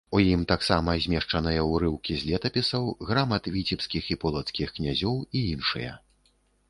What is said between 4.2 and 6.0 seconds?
полацкіх князёў і іншыя.